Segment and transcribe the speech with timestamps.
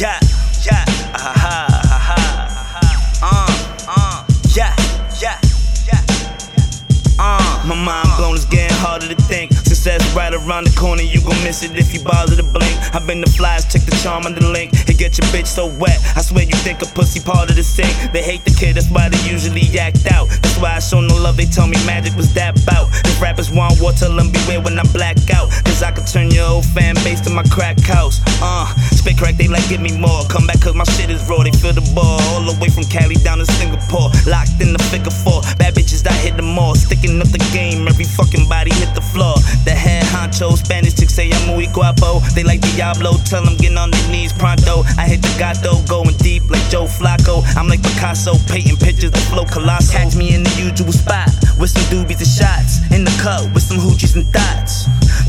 [0.00, 0.18] yeah,
[0.64, 2.16] yeah, aha, aha,
[2.56, 4.24] aha, uh, uh,
[4.56, 4.72] yeah,
[5.20, 5.36] yeah,
[5.84, 6.00] yeah,
[7.20, 7.50] uh.
[7.68, 9.52] My mind blown, it's getting harder to think.
[9.52, 12.72] Success right around the corner, you gon' miss it if you bother to blink.
[12.94, 14.72] I've been the flies, check the charm on the link.
[14.88, 17.62] It get your bitch so wet, I swear you think a pussy part of the
[17.62, 17.92] sink.
[18.12, 20.30] They hate the kid, that's why they usually act out.
[20.40, 22.88] That's why I show no love, they tell me magic was that bout.
[23.04, 25.52] If rappers want war, tell them beware when I black out.
[25.68, 28.24] Cause I can turn your old fan base to my crack house.
[29.20, 30.24] Crack, they like give me more.
[30.32, 32.16] Come back cause my shit is raw, they feel the ball.
[32.32, 34.08] All the way from Cali down to Singapore.
[34.24, 35.44] Locked in the figure four.
[35.60, 36.74] Bad bitches, I hit them all.
[36.74, 39.36] Sticking up the game, every fucking body hit the floor.
[39.68, 42.24] The head honcho, Spanish chicks say I'm muy guapo.
[42.32, 44.88] They like Diablo, tell them get on their knees pronto.
[44.96, 47.44] I hit the gato, going deep like Joe Flacco.
[47.60, 49.92] I'm like Picasso, painting pictures, the flow colossal.
[49.92, 51.28] Catch me in the usual spot
[51.60, 52.80] with some doobies and shots.
[52.88, 54.69] In the cup with some hoochies and thoughts.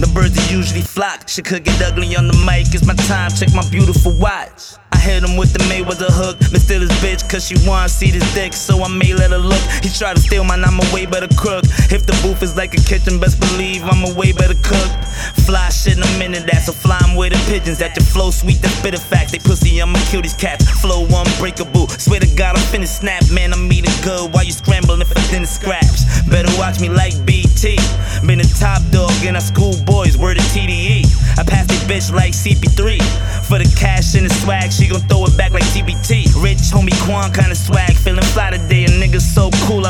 [0.00, 1.28] The birds are usually flock.
[1.28, 2.72] She could get ugly on the mic.
[2.72, 3.30] It's my time.
[3.30, 4.80] Check my beautiful watch.
[4.92, 8.10] I hit him with the Mayweather hook, but still his bitch, cause she wanna see
[8.10, 9.60] this dick, so I may let her look.
[9.84, 11.64] He try to steal mine, I'm a way better crook.
[11.92, 14.90] If the booth is like a kitchen, best believe I'm a way better cook.
[16.30, 17.78] Minute, that's a fly, I'm with the pigeons.
[17.78, 19.32] That your flow sweet, that's bitter fact.
[19.32, 20.68] They pussy, I'ma kill these cats.
[20.80, 21.88] Flow unbreakable.
[21.88, 23.52] Swear to God, I'm finna snap, man.
[23.52, 26.06] I'm eating good while you scrambling for thin scraps.
[26.28, 27.78] Better watch me like BT.
[28.26, 31.06] Been a top dog in our school boys, word of TDE.
[31.38, 33.00] I pass the bitch like CP3.
[33.48, 36.30] For the cash and the swag, she gon' throw it back like TBT.
[36.42, 38.84] Rich homie Quan kinda swag, feeling fly today.
[38.84, 39.39] A nigga so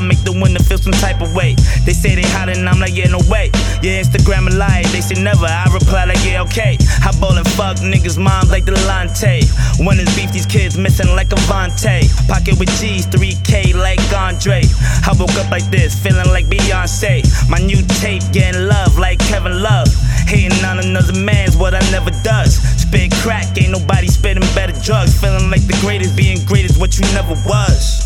[0.01, 1.53] I make the winner feel some type of way.
[1.85, 3.53] They say they hot and I'm like, yeah, no way.
[3.85, 5.45] Yeah, Instagram a lie, they say never.
[5.45, 6.81] I reply like, yeah, okay.
[7.05, 9.45] I ball and fuck niggas' moms like Delonte.
[9.85, 12.09] When it's beef, these kids missing like Avonte.
[12.33, 14.65] Pocket with G's, 3K like Andre.
[15.05, 17.21] I woke up like this, feeling like Beyonce.
[17.51, 19.93] My new tape getting love like Kevin Love.
[20.25, 22.57] Hating on another man's what I never does.
[22.57, 25.13] Spit crack, ain't nobody spitting better drugs.
[25.21, 28.00] Feeling like the greatest, being great is what you never was.